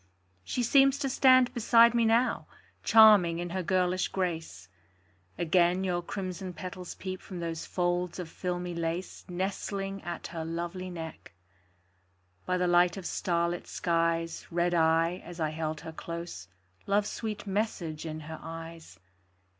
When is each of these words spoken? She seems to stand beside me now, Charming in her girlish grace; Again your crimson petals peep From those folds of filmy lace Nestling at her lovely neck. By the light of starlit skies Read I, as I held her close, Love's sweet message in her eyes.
She 0.43 0.63
seems 0.63 0.97
to 0.97 1.09
stand 1.09 1.53
beside 1.53 1.93
me 1.93 2.05
now, 2.05 2.47
Charming 2.83 3.37
in 3.37 3.51
her 3.51 3.61
girlish 3.61 4.07
grace; 4.07 4.67
Again 5.37 5.83
your 5.83 6.01
crimson 6.01 6.53
petals 6.53 6.95
peep 6.95 7.21
From 7.21 7.39
those 7.39 7.67
folds 7.67 8.17
of 8.17 8.27
filmy 8.27 8.73
lace 8.73 9.23
Nestling 9.29 10.01
at 10.01 10.25
her 10.33 10.43
lovely 10.43 10.89
neck. 10.89 11.33
By 12.47 12.57
the 12.57 12.65
light 12.65 12.97
of 12.97 13.05
starlit 13.05 13.67
skies 13.67 14.47
Read 14.49 14.73
I, 14.73 15.21
as 15.23 15.39
I 15.39 15.51
held 15.51 15.81
her 15.81 15.91
close, 15.93 16.47
Love's 16.87 17.09
sweet 17.11 17.45
message 17.45 18.03
in 18.03 18.21
her 18.21 18.39
eyes. 18.41 18.99